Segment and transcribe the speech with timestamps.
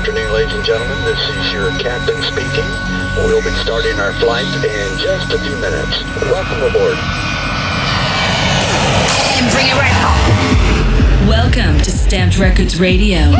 [0.00, 0.96] afternoon, ladies and gentlemen.
[1.04, 2.64] This is your captain speaking.
[3.16, 6.00] We'll be starting our flight in just a few minutes.
[6.24, 6.96] Welcome aboard.
[9.36, 11.28] And bring it right home.
[11.28, 13.34] Welcome to Stamped Records Radio,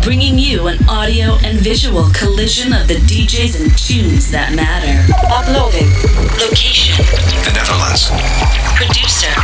[0.00, 5.04] bringing you an audio and visual collision of the DJs and tunes that matter.
[5.28, 5.92] Uploading.
[6.40, 6.96] Location.
[7.44, 8.08] The Netherlands.
[8.72, 9.36] Producer.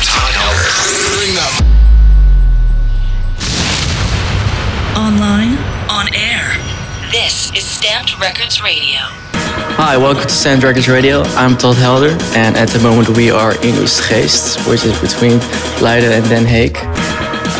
[0.00, 0.64] Todd Helder.
[1.20, 1.74] Bring up.
[4.96, 5.53] Online.
[5.94, 6.58] On air.
[7.12, 8.98] This is Stamped Records Radio.
[9.78, 11.22] Hi, welcome to Stamped Records Radio.
[11.38, 15.38] I'm Todd Helder, and at the moment we are in Oegstgeest, which is between
[15.80, 16.74] Leiden and Den Haag.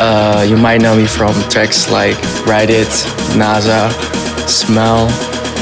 [0.00, 2.88] Uh, you might know me from tracks like Ride It,
[3.38, 3.92] NASA,
[4.48, 5.08] Smell.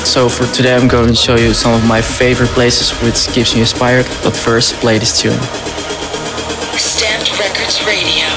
[0.06, 3.54] So for today I'm going to show you some of my favorite places which keeps
[3.54, 5.38] me inspired, but first play this tune.
[6.80, 8.31] Stamped Records Radio.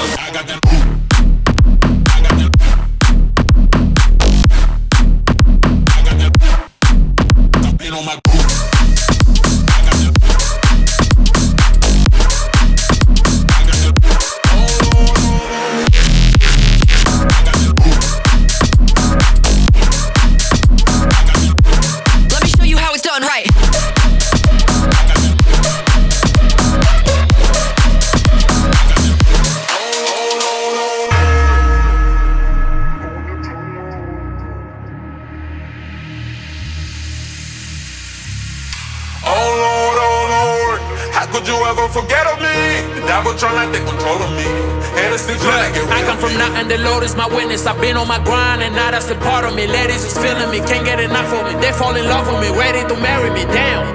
[47.66, 49.66] I've been on my grind, and now that's a part of me.
[49.66, 51.58] Ladies is feeling me, can't get enough of me.
[51.58, 53.42] They fall in love with me, ready to marry me.
[53.50, 53.90] Damn.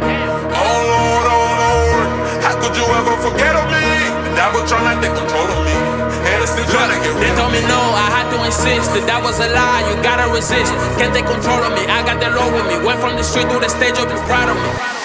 [0.51, 2.07] Oh Lord, oh Lord,
[2.43, 3.79] how could you ever forget of me?
[4.27, 7.63] The devil trying to take control of me, and it's still trying They told me
[7.63, 9.87] no, I had to insist that that was a lie.
[9.87, 11.87] You gotta resist, can't take control of me.
[11.87, 12.75] I got the Lord with me.
[12.83, 15.00] Went from the street to the stage, you'll be proud of me.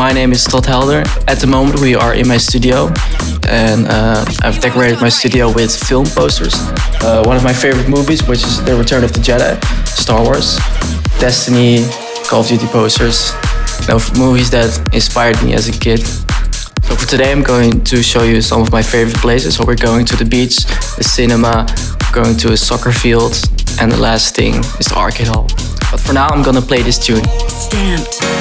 [0.00, 1.04] My name is Todd Helder.
[1.28, 2.88] At the moment we are in my studio,
[3.50, 6.54] and uh, I've decorated my studio with film posters.
[7.02, 10.56] Uh, one of my favorite movies, which is The Return of the Jedi, Star Wars,
[11.20, 11.84] Destiny,
[12.24, 13.32] Call of Duty posters.
[13.90, 16.00] You movies that inspired me as a kid.
[16.86, 19.56] So for today, I'm going to show you some of my favorite places.
[19.56, 20.64] So we're going to the beach,
[20.96, 21.66] the cinema,
[22.10, 23.34] going to a soccer field,
[23.78, 25.46] and the last thing is the arcade hall.
[25.90, 27.24] But for now, I'm gonna play this tune.
[27.48, 28.39] Stamped.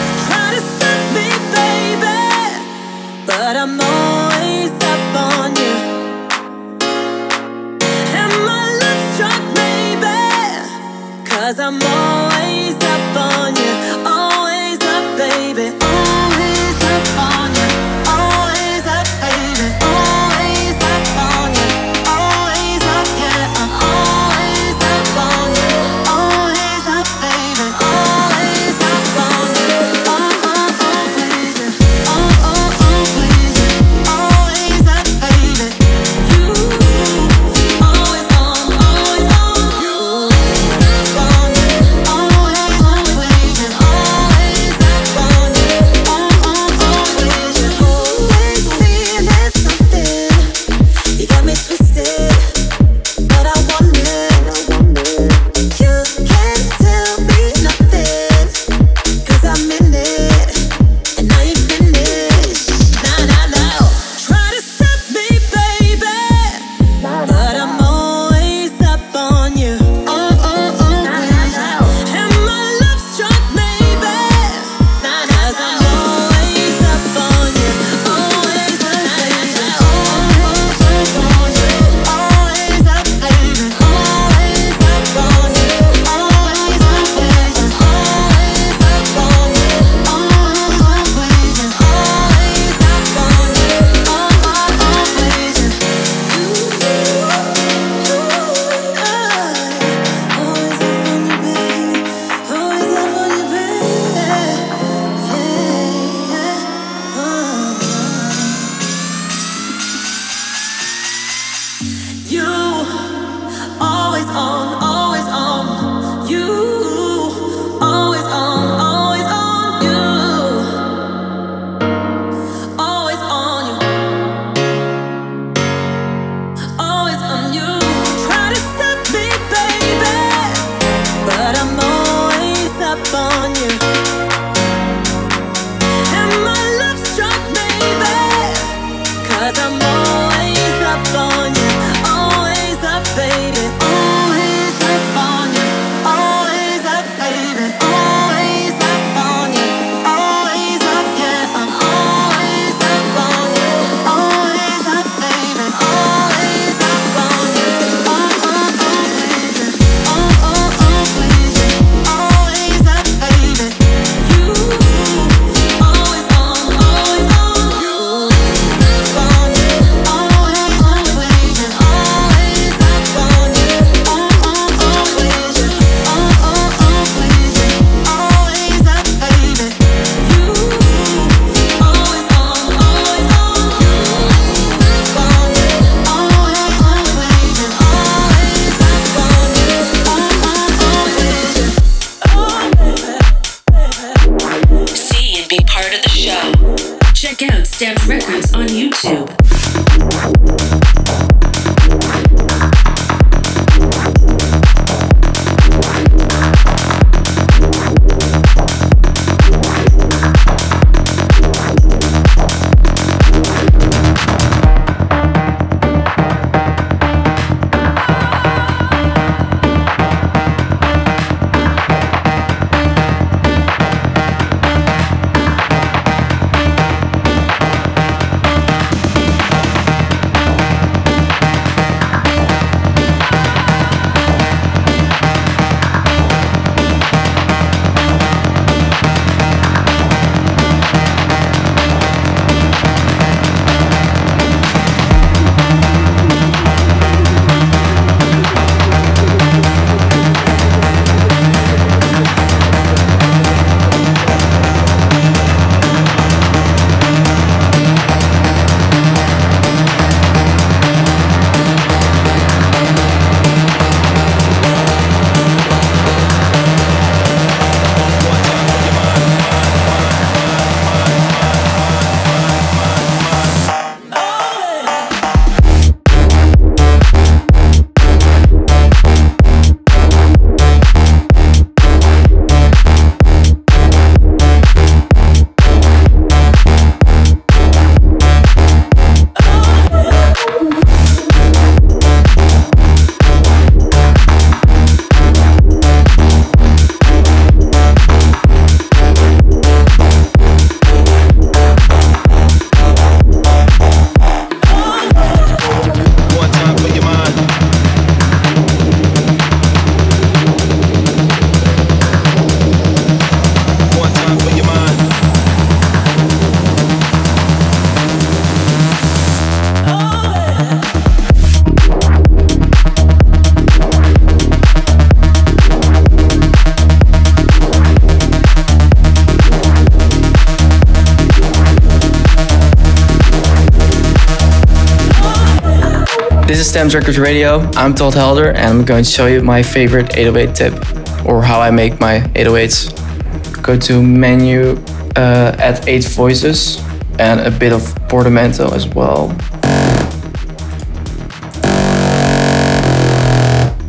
[336.79, 337.59] Stamped Records Radio.
[337.75, 341.59] I'm Todd Helder and I'm going to show you my favorite 808 tip or how
[341.59, 343.61] I make my 808s.
[343.61, 344.81] Go to menu,
[345.17, 346.81] uh, add 8 voices
[347.19, 349.27] and a bit of portamento as well.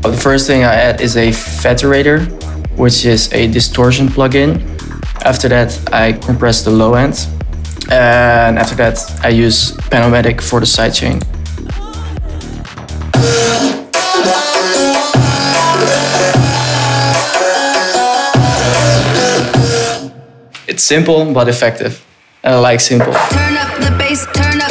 [0.03, 2.27] The first thing I add is a Fetterator,
[2.77, 4.65] which is a distortion plugin.
[5.25, 7.25] After that, I compress the low end.
[7.93, 11.30] And after that, I use Panomatic for the sidechain.
[20.81, 22.03] It's simple but effective.
[22.43, 23.13] And I like simple.
[23.13, 24.70] Turn up the bass, turn up,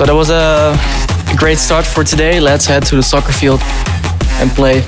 [0.00, 0.78] So that was a
[1.36, 2.40] great start for today.
[2.40, 3.60] Let's head to the soccer field
[4.40, 4.80] and play.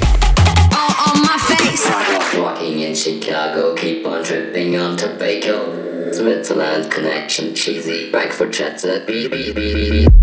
[2.42, 4.96] Walking in Chicago, keep on tripping on.
[6.14, 9.06] Switzerland connection, cheesy, for.
[9.06, 10.21] Beep, beep, beep, beep.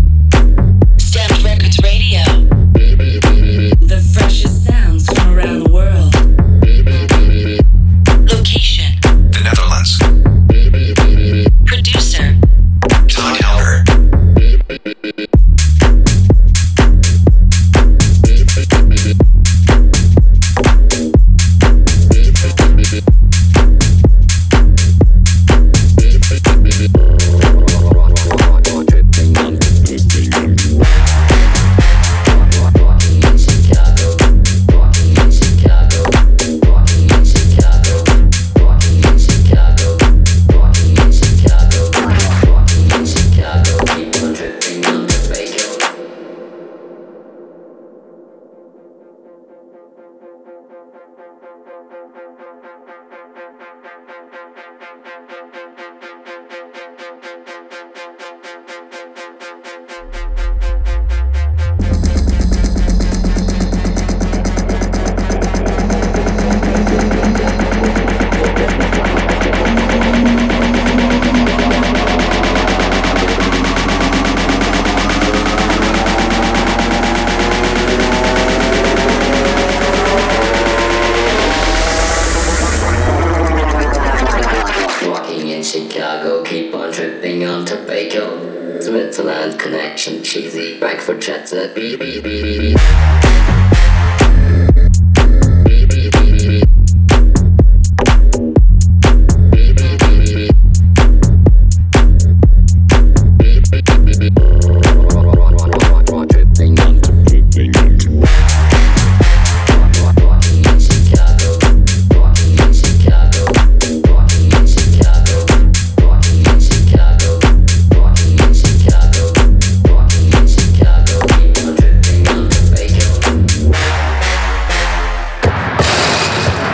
[91.10, 91.68] For chatter.
[91.74, 92.79] Beep,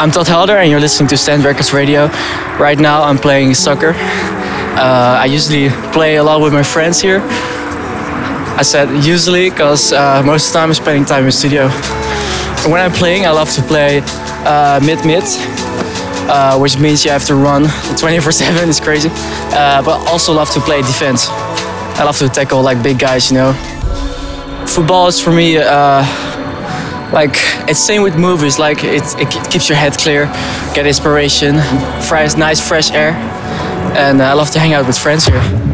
[0.06, 2.06] I'm Todd Helder, and you're listening to Stamped Records Radio.
[2.60, 3.90] Right now, I'm playing soccer.
[3.90, 7.18] Uh, I usually play a lot with my friends here.
[8.56, 11.62] I said usually because uh, most of the time I'm spending time in the studio.
[12.62, 14.00] And when I'm playing, I love to play
[14.46, 15.25] uh, mid-mid,
[16.30, 17.64] uh, which means you have to run
[17.98, 18.68] 24/7.
[18.68, 19.10] It's crazy.
[19.10, 21.26] Uh, but also love to play defense.
[21.98, 23.54] I love to tackle like big guys, you know.
[24.68, 25.58] Football is for me
[27.12, 27.34] like
[27.68, 28.58] it's same with movies.
[28.58, 30.26] Like it, it keeps your head clear,
[30.75, 31.56] get inspiration,
[32.02, 33.12] fresh, nice fresh air,
[33.96, 35.65] and I love to hang out with friends here.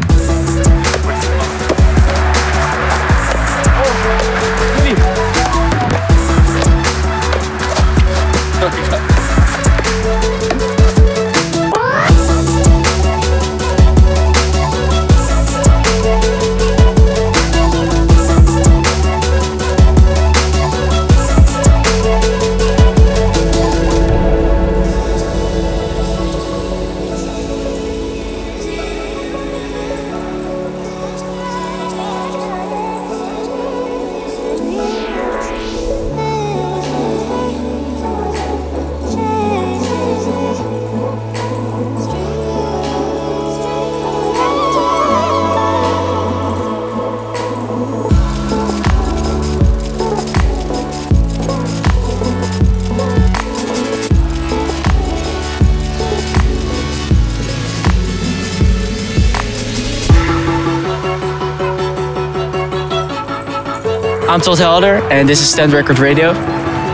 [64.33, 66.31] I'm Todd Helder, and this is Stamped Record Radio.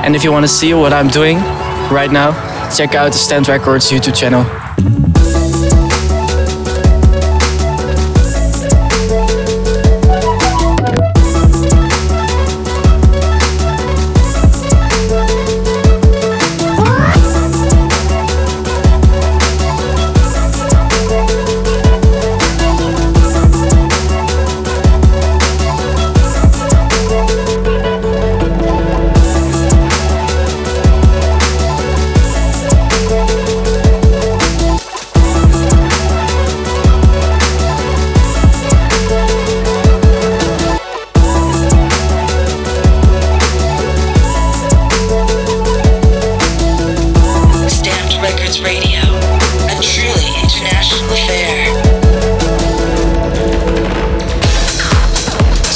[0.03, 1.37] And if you want to see what I'm doing
[1.89, 2.33] right now,
[2.75, 4.43] check out the Stamped Records YouTube channel.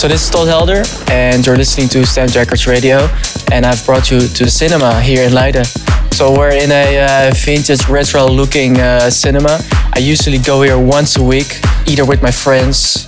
[0.04, 3.08] So this is Todd Helder, and you're listening to Stamped Records Radio,
[3.54, 5.64] and I've brought you to the cinema here in Leiden.
[6.12, 9.62] So we're in a uh, vintage retro-looking uh, cinema.
[9.96, 11.58] I usually go here once a week,
[11.88, 13.06] either with my friends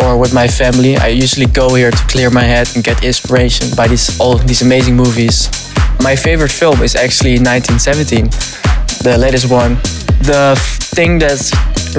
[0.00, 0.96] or with my family.
[0.96, 4.62] I usually go here to clear my head and get inspiration by these all these
[4.62, 5.50] amazing movies.
[6.02, 8.24] My favorite film is actually 1917,
[9.04, 9.74] the latest one.
[10.24, 10.56] The
[10.96, 11.44] thing that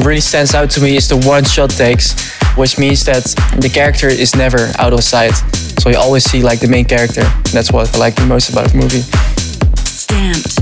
[0.03, 3.23] really stands out to me is the one-shot takes, which means that
[3.61, 5.31] the character is never out of sight.
[5.79, 7.21] So you always see like the main character.
[7.53, 9.03] That's what I like the most about the movie.
[9.87, 10.59] Stamped.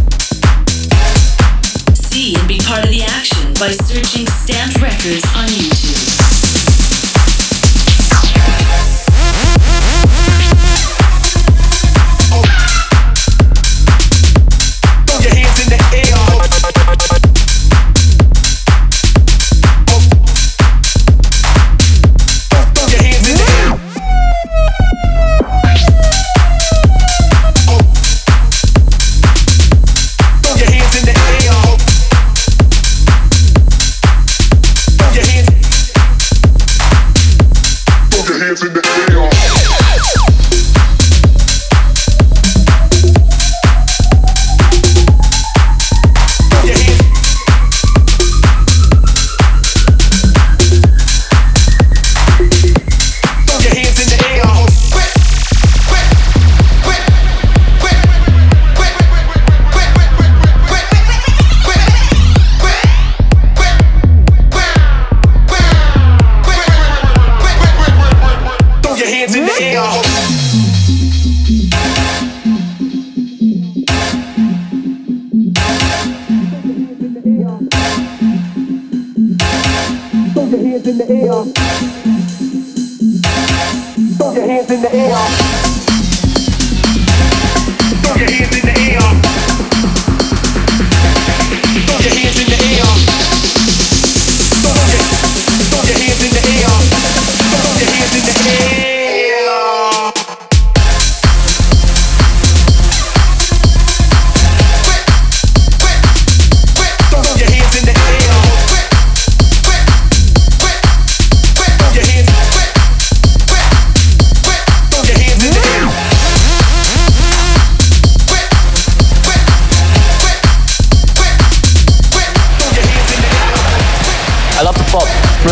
[1.97, 6.07] See and be part of the action by searching Stamped Records on YouTube.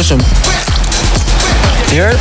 [0.06, 2.14] The air.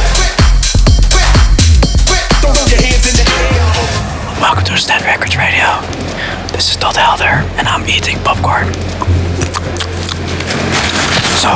[4.41, 5.83] Welcome to Stamped Records Radio.
[6.51, 8.73] This is Todd Helder, and I'm eating popcorn.
[11.37, 11.53] So,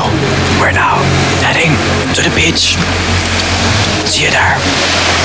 [0.60, 1.00] we're now
[1.40, 1.72] heading
[2.12, 2.76] to the beach.
[4.06, 5.17] See you there.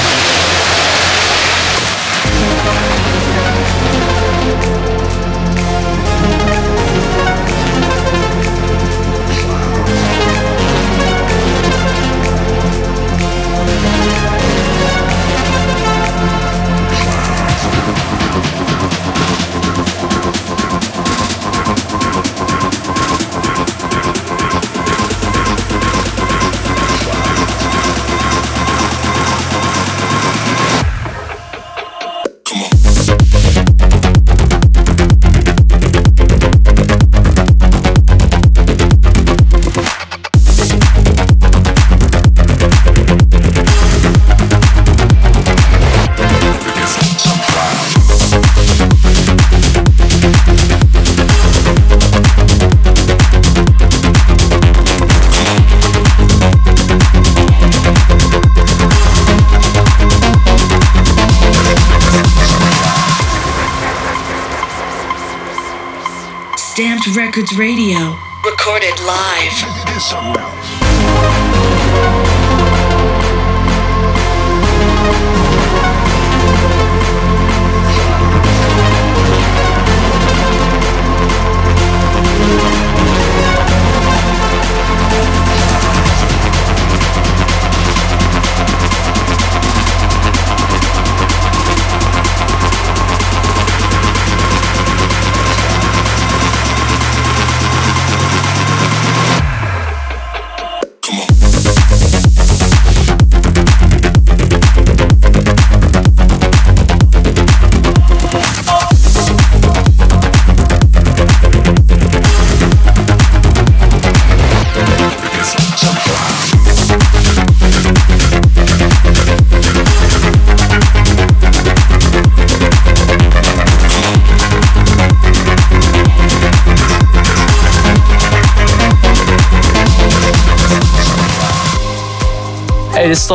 [66.73, 68.17] Stamped Records Radio.
[68.43, 70.62] Recorded live.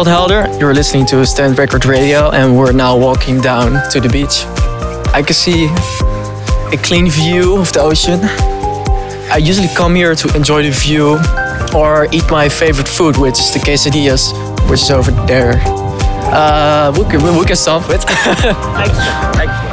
[0.06, 0.46] Helder.
[0.60, 4.44] You're listening to Stamped Record Radio, and we're now walking down to the beach.
[5.12, 5.66] I can see
[6.72, 8.20] a clean view of the ocean.
[9.32, 11.18] I usually come here to enjoy the view
[11.74, 14.32] or eat my favorite food, which is the quesadillas,
[14.70, 15.60] which is over there.
[16.30, 18.04] Uh, we can, we can stop it.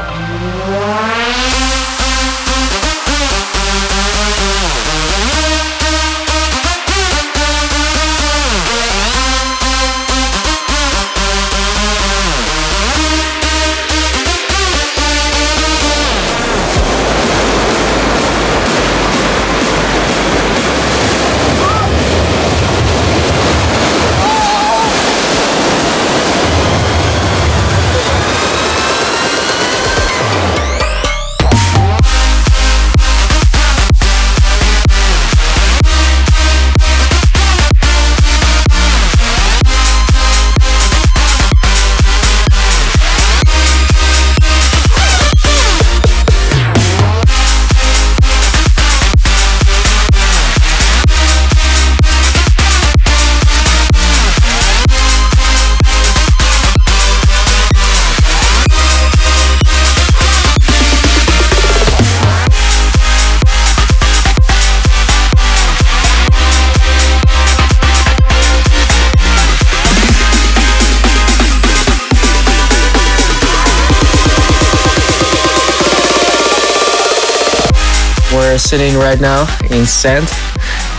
[78.77, 80.27] sitting right now in Sand,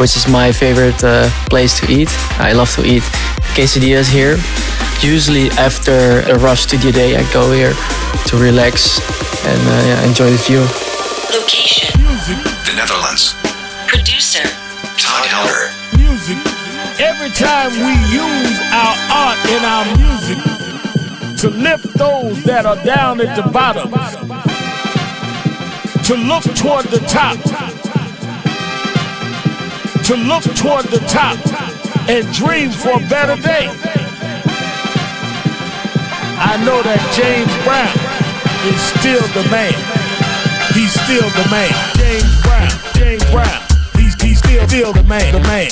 [0.01, 2.09] which is my favorite uh, place to eat.
[2.41, 3.03] I love to eat
[3.53, 4.39] quesadillas here.
[5.05, 7.75] Usually after a rough studio day, I go here
[8.29, 8.97] to relax
[9.45, 10.65] and uh, yeah, enjoy the view.
[11.37, 11.93] Location.
[12.65, 13.37] The Netherlands.
[13.93, 14.49] Producer.
[14.97, 15.69] Todd Helder.
[16.01, 16.39] music.
[16.99, 20.41] Every time we use our art in our music
[21.43, 23.93] to lift those that are down at the bottom,
[26.07, 27.37] to look toward the top,
[30.07, 31.37] to look toward the top
[32.09, 33.66] and dream for a better day.
[36.38, 37.90] I know that James Brown
[38.71, 39.75] is still the man.
[40.79, 41.75] He's still the man.
[41.99, 43.62] James Brown, James Brown.
[43.95, 45.71] He's, he's still, still the man, the man.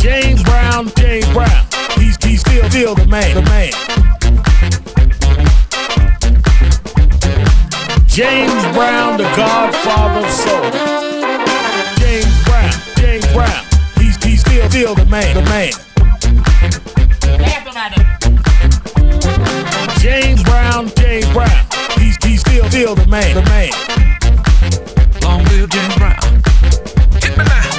[0.00, 1.66] James Brown, James Brown.
[1.98, 4.17] He's, he's still, still the man, the man.
[8.18, 10.72] James Brown, the godfather of soul.
[11.98, 13.64] James Brown, James Brown.
[13.94, 15.70] He's, he's still, still the man, the man.
[20.00, 21.66] James Brown, James Brown.
[21.96, 23.70] He's, he's still, still the man, the man.
[25.22, 26.18] Long live James Brown.
[27.22, 27.70] Hit me now.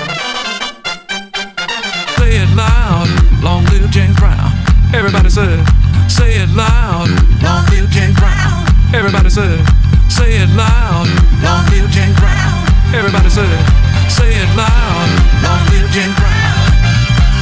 [2.15, 3.09] Say it loud.
[3.43, 4.53] Long live James Brown.
[4.95, 5.65] Everybody say,
[6.07, 7.09] say it loud.
[7.43, 8.65] Long live James Brown.
[8.93, 9.65] Everybody say,
[10.09, 11.07] say it loud.
[11.43, 12.65] Long live James Brown.
[12.93, 13.65] Everybody say, it.
[14.09, 15.07] say it loud.
[15.45, 16.59] Long live James Brown.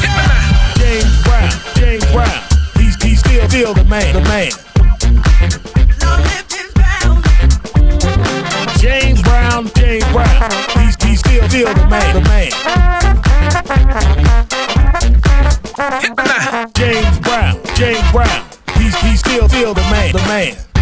[0.04, 0.12] Hit.
[0.78, 2.44] James Brown, James Brown.
[2.76, 4.52] He's, he's still, still the man, the man.
[6.02, 6.48] Long live
[8.78, 10.52] James Brown, James Brown.
[10.78, 12.52] He's, he's still, still the man, the man.
[16.02, 16.66] Hit me now.
[16.76, 18.46] James Brown, James Brown.
[18.78, 20.77] He's, he's still, still the man, the man.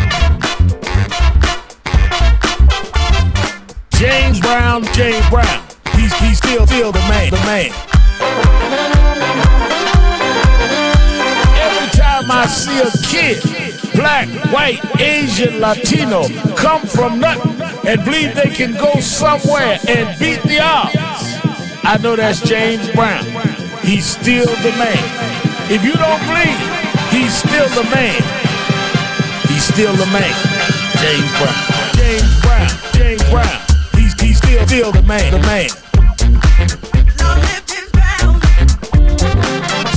[4.06, 5.66] James Brown, James Brown.
[5.96, 7.72] He's, he's still, still the man, the man.
[11.58, 13.42] Every time I see a kid,
[13.96, 20.42] black, white, Asian, Latino, come from nothing and believe they can go somewhere and beat
[20.44, 20.94] the odds,
[21.84, 23.26] I know that's James Brown.
[23.82, 25.02] He's still the man.
[25.72, 26.62] If you don't believe,
[27.10, 28.22] he's still the man.
[29.50, 30.36] He's still the man.
[31.02, 31.96] James Brown.
[31.96, 32.70] James Brown.
[32.94, 33.65] James Brown.
[34.56, 35.34] Still, still the man.
[35.34, 35.70] The man.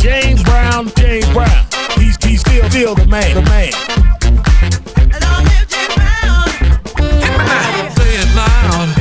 [0.01, 0.91] James Brown.
[0.97, 1.65] James Brown.
[1.97, 3.37] He's, he's still, still the man.
[3.37, 3.73] The man.
[7.95, 8.98] Say it loud.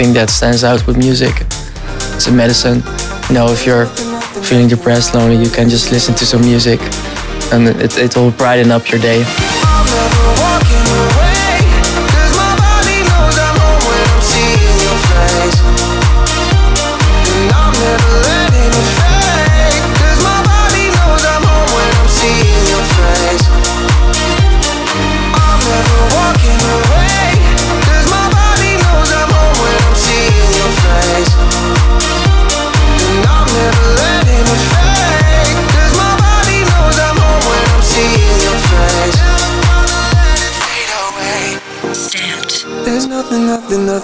[0.00, 1.34] thing that stands out with music.
[2.16, 2.82] It's a medicine.
[3.28, 3.84] You know, if you're
[4.48, 6.80] feeling depressed, lonely, you can just listen to some music
[7.52, 9.22] and it, it will brighten up your day.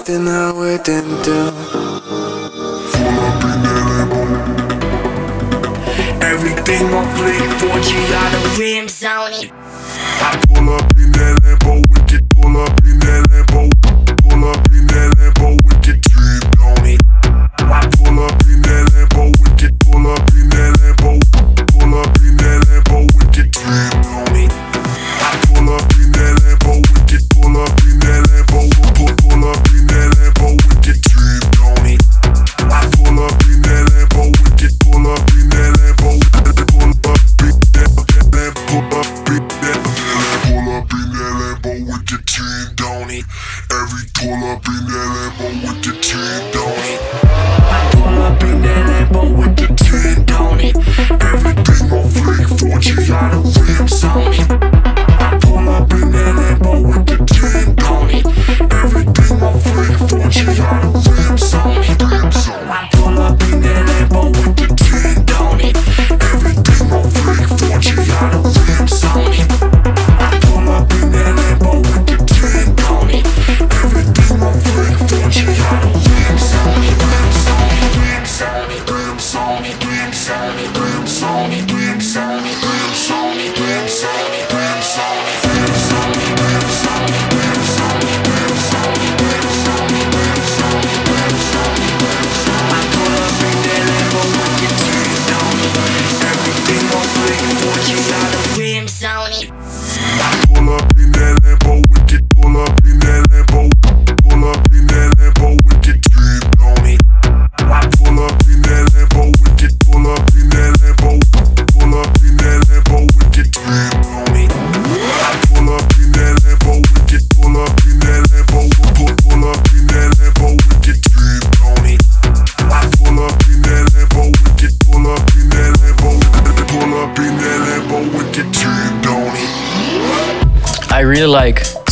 [0.07, 1.51] nothing I wouldn't do.
[6.25, 9.51] Everything on fleek, 4G out of rims on it.
[10.21, 11.86] I pull up in that Lambo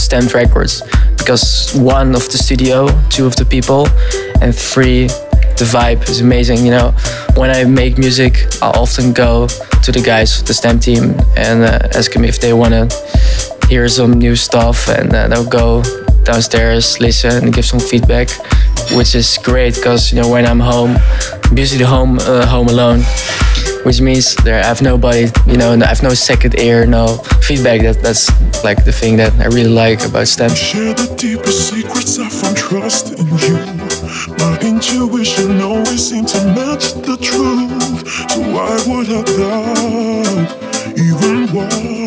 [0.06, 0.84] Stamped Records
[1.18, 3.88] because one of the studio, two of the people,
[4.42, 5.08] and three,
[5.58, 6.64] the vibe is amazing.
[6.64, 6.92] You know,
[7.36, 11.98] when I make music, I often go to the guys, the Stem team, and uh,
[11.98, 12.86] ask them if they want to
[13.68, 15.82] hear some new stuff, and uh, they'll go
[16.24, 18.30] downstairs, listen, and give some feedback,
[18.92, 20.98] which is great because you know when I'm home,
[21.46, 23.02] I'm usually home uh, home alone
[23.86, 27.18] which means there I have nobody, you know, I have no second ear, no
[27.48, 27.82] feedback.
[27.82, 28.28] That that's
[28.64, 30.50] like the thing that I really like about STEM.
[30.56, 33.56] Share the secrets I found trust in you.
[34.40, 42.05] My intuition always to match the truth, so why would I doubt even?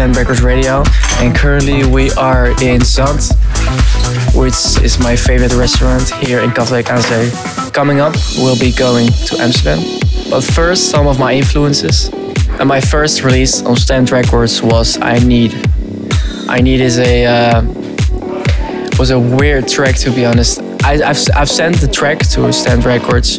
[0.00, 0.82] Stamped Records Radio.
[1.18, 3.20] And currently, we are in Zand,
[4.34, 7.70] which is my favorite restaurant here in Katwijk aan.
[7.72, 9.78] Coming up, we'll be going to Amsterdam.
[10.30, 12.08] But first, some of my influences.
[12.58, 15.52] And my first release on Stamped Records was I Need.
[16.48, 17.62] I Need is a uh,
[18.98, 20.62] was a weird track to be honest.
[20.82, 23.36] I, I've, I've sent the track to Stamped Records,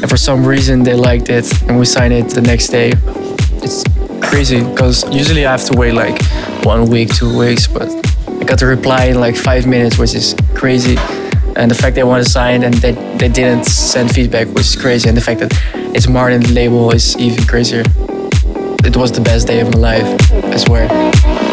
[0.00, 2.92] and for some reason they liked it, and we signed it the next day.
[3.58, 3.82] It's
[4.26, 6.20] crazy because usually I have to wait like
[6.64, 7.88] one week, two weeks, but
[8.28, 10.96] I got the reply in like five minutes, which is crazy.
[11.56, 14.76] And the fact they want to sign and they, they didn't send feedback, which is
[14.76, 15.08] crazy.
[15.08, 15.52] And the fact that
[15.94, 17.82] it's Martin label is even crazier.
[18.84, 21.45] It was the best day of my life, I swear.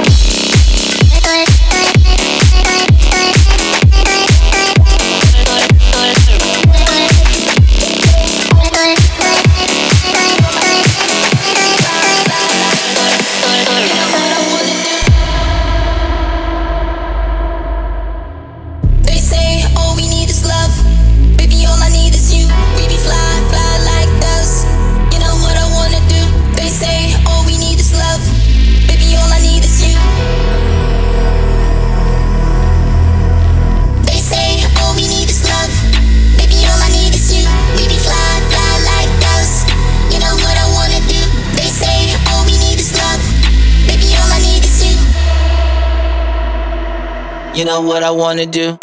[47.56, 48.80] You know what I wanna do?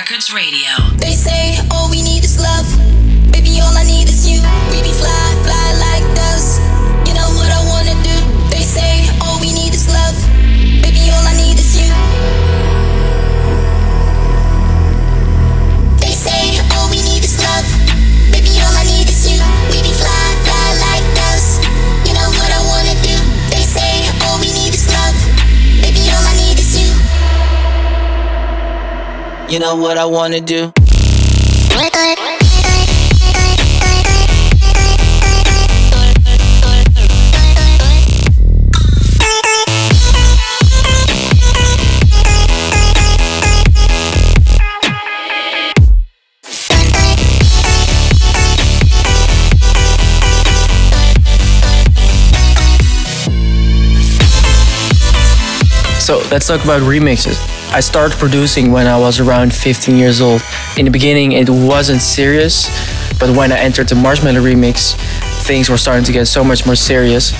[0.00, 0.70] Records Radio.
[0.96, 1.58] They say
[29.50, 30.72] You know what I wanna do?
[55.98, 57.59] So let's talk about remixes.
[57.72, 60.42] I started producing when I was around 15 years old.
[60.76, 62.68] In the beginning, it wasn't serious,
[63.20, 64.96] but when I entered the Marshmello remix,
[65.46, 67.32] things were starting to get so much more serious.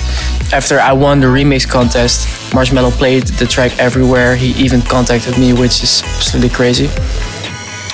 [0.53, 4.37] After I won the remix contest, Marshmello played the track everywhere.
[4.37, 6.87] He even contacted me, which is absolutely crazy.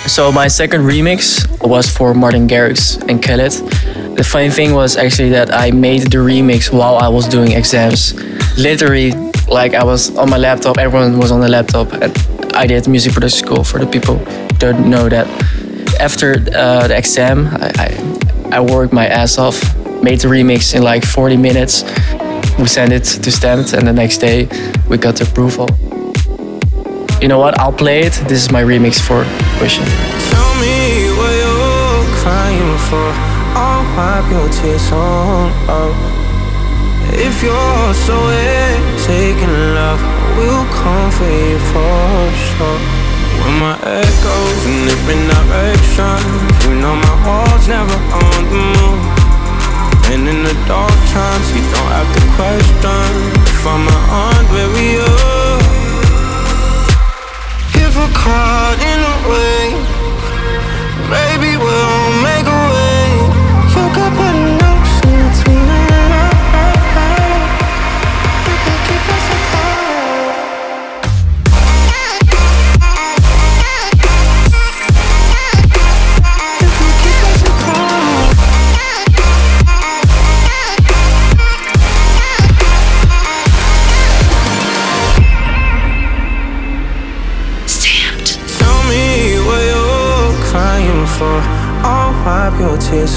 [0.07, 3.53] So my second remix was for Martin Garrix and Khalid.
[4.15, 8.13] The funny thing was actually that I made the remix while I was doing exams.
[8.57, 9.11] Literally,
[9.47, 12.11] like I was on my laptop, everyone was on the laptop, and
[12.55, 14.17] I did music production school for the people
[14.59, 15.27] don't know that.
[15.99, 19.57] After uh, the exam, I, I, I worked my ass off,
[20.03, 21.83] made the remix in like 40 minutes.
[22.59, 24.47] We sent it to Stamped, and the next day
[24.89, 25.67] we got the approval.
[27.21, 27.59] You know what?
[27.59, 28.13] I'll play it.
[28.27, 29.25] This is my remix for
[29.63, 29.85] Ocean.
[30.29, 33.11] Tell me where you're for.
[33.57, 36.26] I'll wipe your tears on up.
[37.19, 38.15] If you're so
[39.05, 39.99] taking love,
[40.37, 42.79] we'll come for you for sure.
[43.41, 49.01] When my echoes in different directions, you know my heart's never on the move.
[50.13, 53.09] And in the dark times, you don't have to question
[53.49, 55.09] if I'm under you.
[57.81, 59.96] If we're caught in a wave,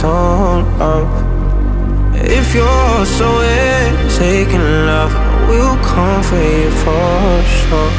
[0.05, 1.09] on up.
[2.14, 3.28] If you're so
[4.18, 5.12] taking love,
[5.48, 7.92] we'll come for you for sure.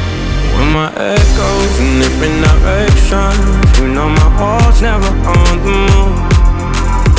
[0.54, 6.32] When my echoes in different directions, you know my heart's never on the move.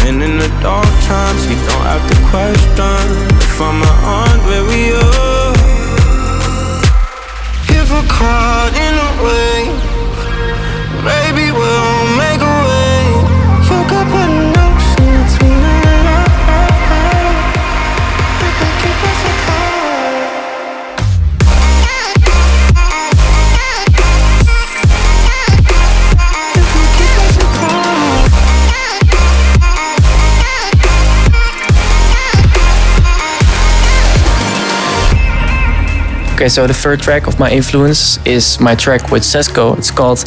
[0.07, 3.03] And in the dark times, you don't have to question
[3.39, 3.81] if I'm
[4.21, 5.03] under you.
[7.77, 9.75] If we're caught in a wave,
[11.03, 12.32] maybe we'll make
[36.44, 39.78] Okay, so the third track of my influence is my track with Sesko.
[39.78, 40.18] It's called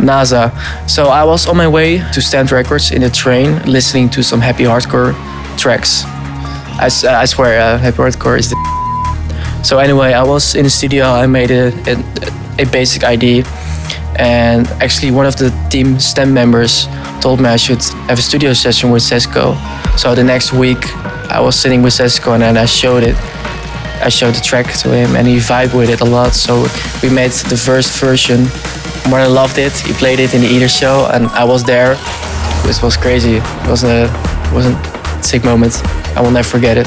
[0.00, 0.48] NASA.
[0.88, 4.40] So I was on my way to Stamped Records in the train, listening to some
[4.40, 5.12] happy hardcore
[5.58, 6.04] tracks.
[6.80, 6.88] I
[7.26, 8.56] swear, uh, happy hardcore is the.
[9.62, 11.04] So anyway, I was in the studio.
[11.04, 13.44] I made a, a, a basic ID,
[14.16, 16.88] and actually one of the team STEM members
[17.20, 19.58] told me I should have a studio session with Sesko.
[19.98, 20.80] So the next week,
[21.30, 23.14] I was sitting with Sesko and then I showed it.
[24.02, 26.34] I showed the track to him and he vibed with it a lot.
[26.34, 26.66] So
[27.02, 28.44] we made the first version.
[29.10, 29.72] Martin loved it.
[29.78, 31.94] He played it in the Eater show and I was there.
[32.64, 33.36] This was crazy.
[33.36, 34.04] It was a
[34.46, 35.82] it was a sick moment.
[36.16, 36.86] I will never forget it.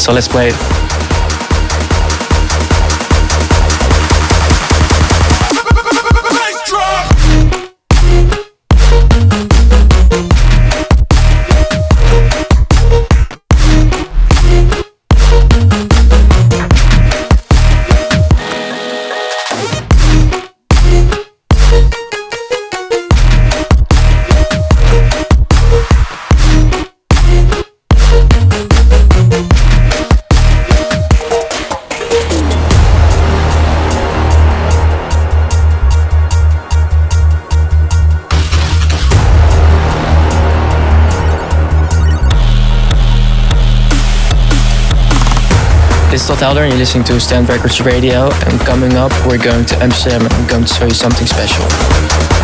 [0.00, 0.85] So let's play it.
[46.46, 48.30] Helder and you're listening to Stamped Records Radio.
[48.46, 52.35] And coming up, we're going to Amsterdam and I'm going to show you something special.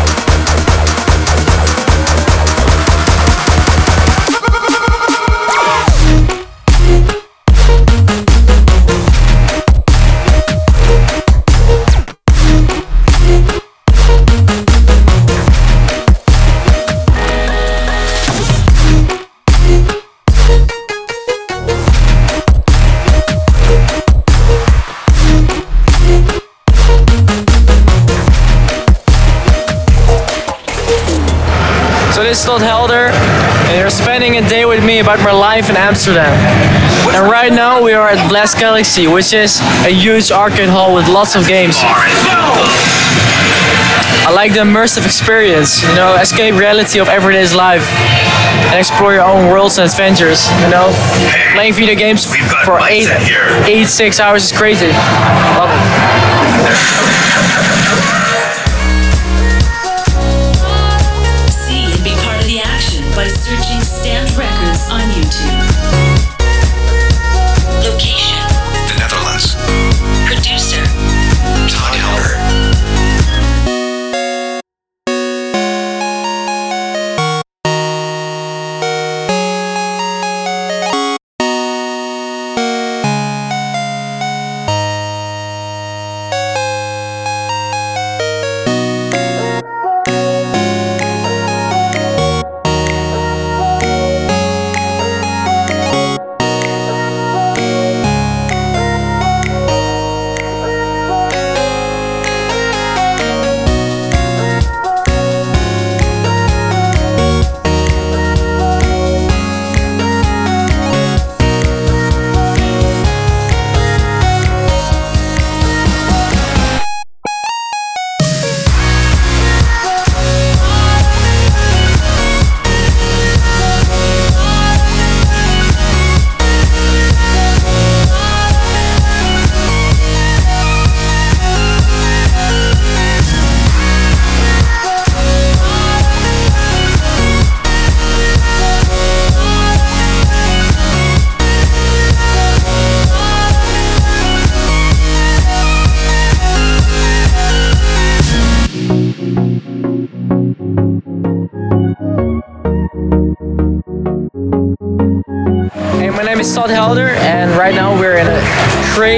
[32.53, 36.31] This Helder, and you're spending a day with me about my life in Amsterdam.
[37.09, 41.07] And right now we are at Blast Galaxy, which is a huge arcade hall with
[41.09, 41.77] lots of games.
[44.21, 47.89] I like the immersive experience, you know, escape reality of everyday's life
[48.69, 50.93] and explore your own worlds and adventures, you know.
[51.55, 52.25] Playing video games
[52.65, 53.09] for eight,
[53.65, 54.91] eight, six hours is crazy.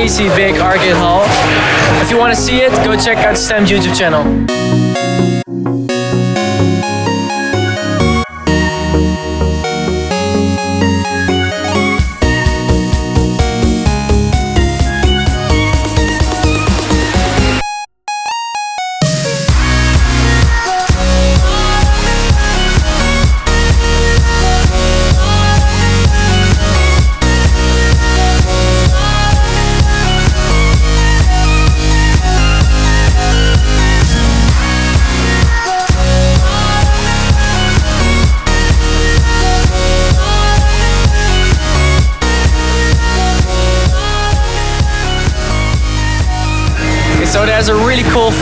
[0.05, 1.25] Crazy big arcade hall.
[1.99, 4.74] If you want to see it, go check out Stem's YouTube channel.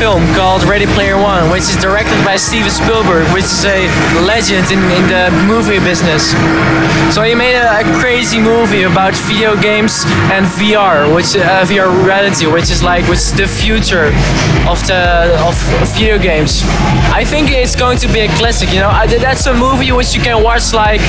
[0.04, 1.12] Film called Ready Player
[1.54, 3.86] which is directed by Steven Spielberg, which is a
[4.26, 6.34] legend in, in the movie business.
[7.14, 11.93] So he made a, a crazy movie about video games and VR, which uh, VR
[12.04, 14.10] reality, which is like which is the future
[14.66, 15.54] of the of
[15.93, 16.64] video games.
[17.14, 18.74] I think it's going to be a classic.
[18.74, 21.01] You know, I, that's a movie which you can watch like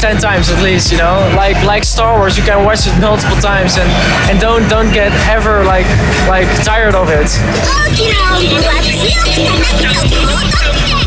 [0.00, 0.90] ten times at least.
[0.90, 3.90] You know, like like Star Wars, you can watch it multiple times and
[4.30, 5.88] and don't don't get ever like
[6.32, 7.28] like tired of it.
[9.50, 10.99] どんどんどんどんどんどん!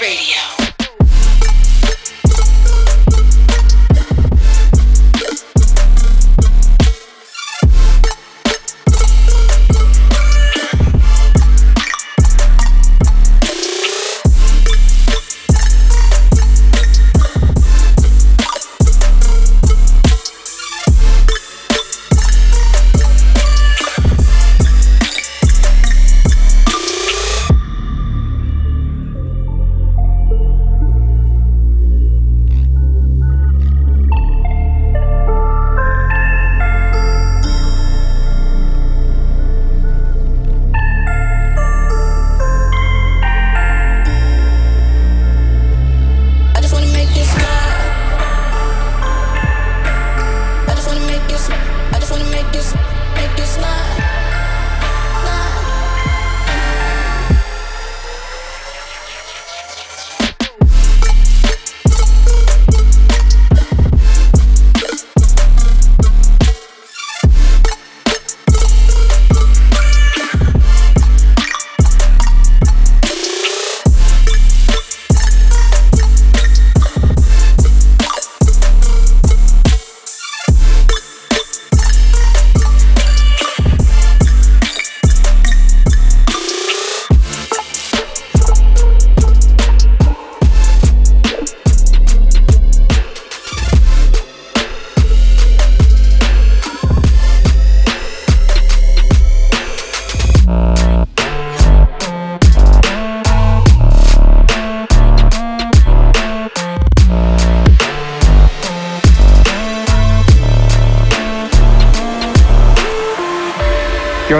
[0.00, 0.35] Radio.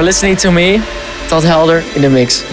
[0.07, 0.79] Listening to me,
[1.27, 2.45] Todd Helder, in the mix.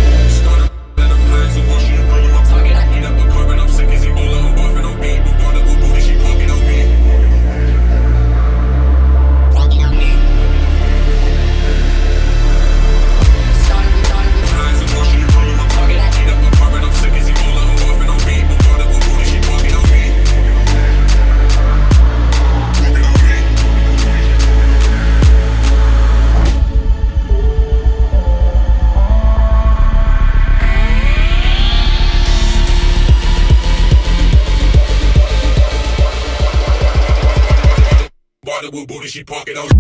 [39.26, 39.73] Booty, she on.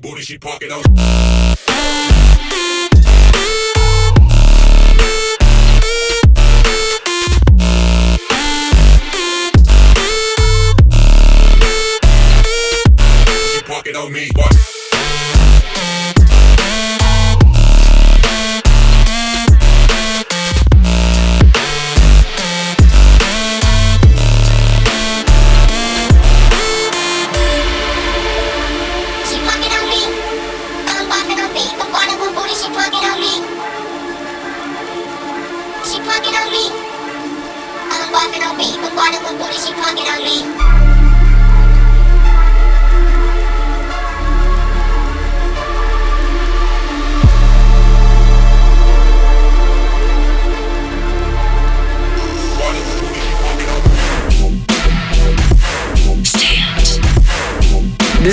[0.00, 1.53] Booty, she parking on.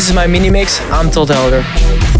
[0.02, 0.82] This is my mini mix.
[0.89, 2.11] I'm Todd Helder.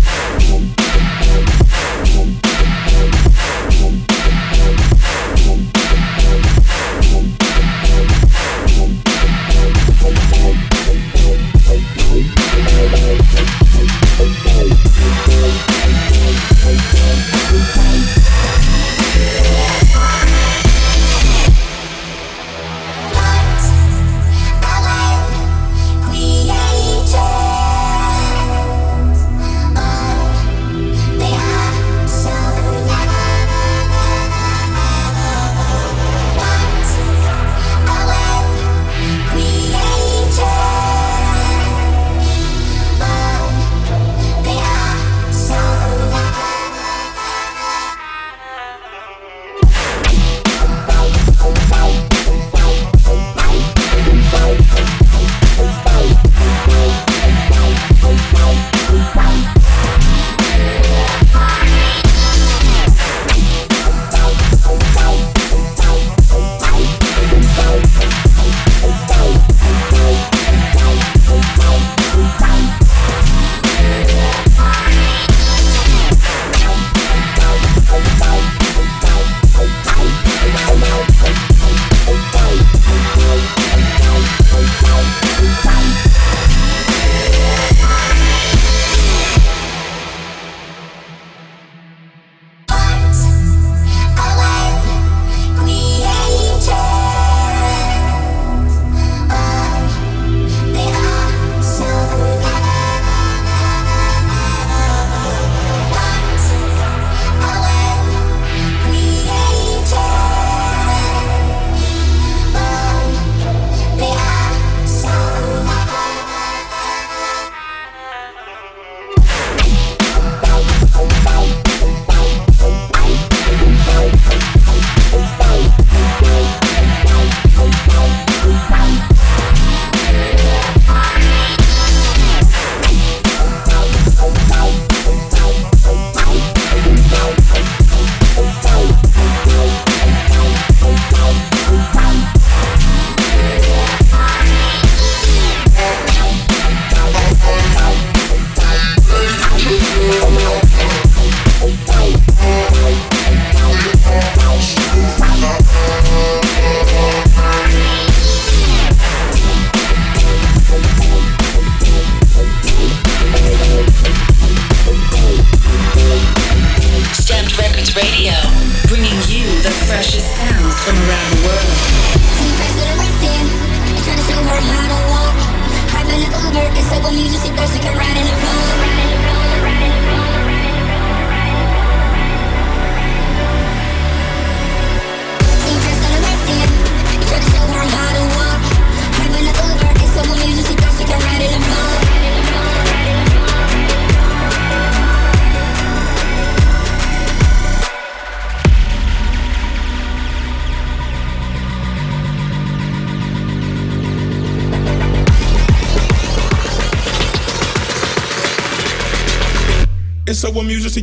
[155.22, 155.91] Thank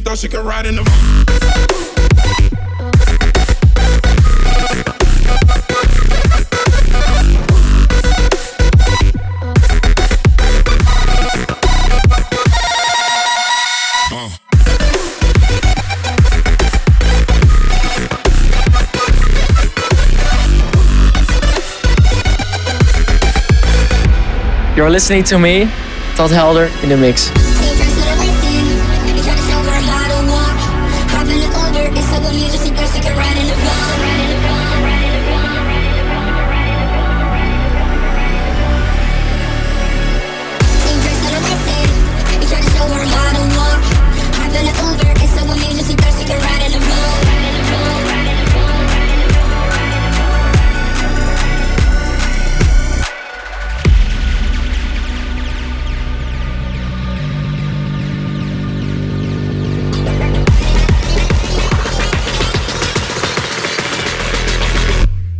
[0.08, 0.82] thought she could ride in the.
[24.74, 25.66] You're listening to me,
[26.14, 27.47] Todd Helder, in the mix.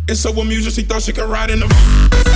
[0.09, 2.28] And so music, she thought she could ride in the.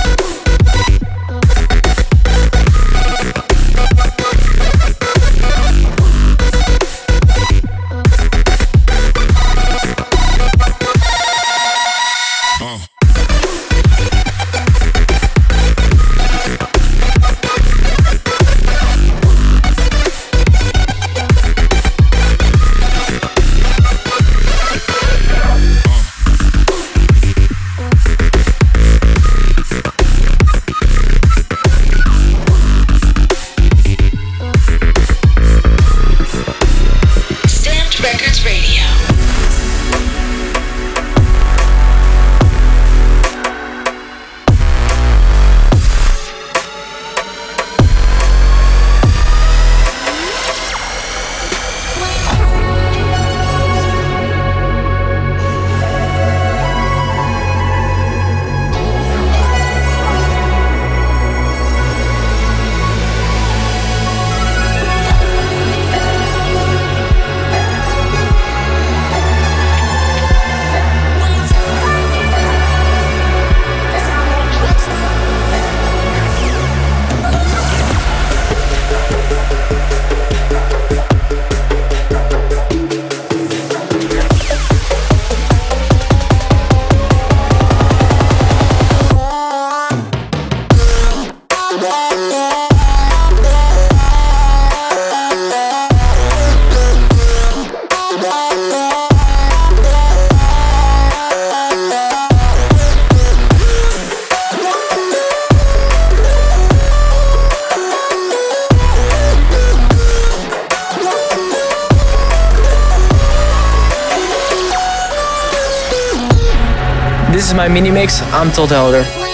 [117.54, 118.20] My mini mix.
[118.32, 119.33] I'm Todd Helder.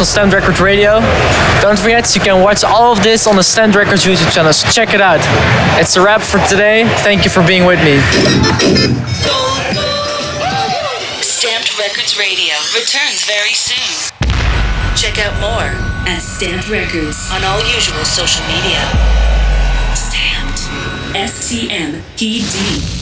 [0.00, 0.98] On Stamped Record Radio.
[1.60, 4.68] Don't forget, you can watch all of this on the Stamped Records YouTube channel, so
[4.68, 5.20] check it out.
[5.80, 6.84] It's a wrap for today.
[7.04, 8.00] Thank you for being with me.
[11.22, 14.10] Stamped Records Radio returns very soon.
[14.96, 15.70] Check out more
[16.10, 18.82] at Stamped Records on all usual social media.
[19.94, 20.66] Stamped.
[21.14, 22.93] S T M P D.